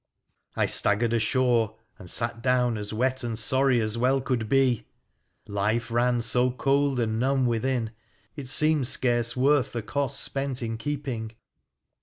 I 0.55 0.65
staggered 0.65 1.13
ashore, 1.13 1.75
and 1.99 2.09
sat 2.09 2.41
down 2.41 2.75
as 2.75 2.91
wet 2.91 3.23
and 3.23 3.37
sorry 3.37 3.79
as 3.81 3.99
well 3.99 4.19
could 4.19 4.49
be. 4.49 4.87
Life 5.45 5.91
ran 5.91 6.23
so 6.23 6.49
cold 6.49 6.99
and 6.99 7.19
numb 7.19 7.45
within, 7.45 7.91
it 8.35 8.49
seemed 8.49 8.87
scarce 8.87 9.37
worth 9.37 9.73
the 9.73 9.83
cost 9.83 10.19
spent 10.19 10.63
in 10.63 10.77
keeping. 10.79 11.33